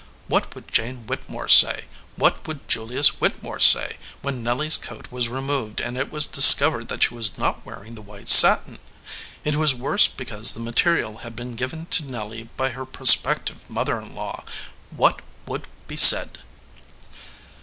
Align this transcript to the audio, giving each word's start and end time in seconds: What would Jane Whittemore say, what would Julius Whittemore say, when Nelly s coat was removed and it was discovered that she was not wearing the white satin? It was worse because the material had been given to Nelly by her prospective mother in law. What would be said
What 0.27 0.55
would 0.55 0.67
Jane 0.67 1.05
Whittemore 1.05 1.47
say, 1.47 1.85
what 2.15 2.47
would 2.47 2.67
Julius 2.67 3.21
Whittemore 3.21 3.59
say, 3.59 3.97
when 4.23 4.41
Nelly 4.41 4.65
s 4.65 4.75
coat 4.75 5.11
was 5.11 5.29
removed 5.29 5.79
and 5.79 5.95
it 5.95 6.09
was 6.11 6.25
discovered 6.25 6.87
that 6.87 7.03
she 7.03 7.13
was 7.13 7.37
not 7.37 7.63
wearing 7.67 7.93
the 7.93 8.01
white 8.01 8.27
satin? 8.27 8.79
It 9.43 9.57
was 9.57 9.75
worse 9.75 10.07
because 10.07 10.53
the 10.53 10.59
material 10.59 11.17
had 11.19 11.35
been 11.35 11.55
given 11.55 11.85
to 11.91 12.03
Nelly 12.03 12.49
by 12.57 12.69
her 12.69 12.83
prospective 12.83 13.69
mother 13.69 14.01
in 14.01 14.15
law. 14.15 14.43
What 14.89 15.21
would 15.45 15.67
be 15.87 15.97
said 15.97 16.39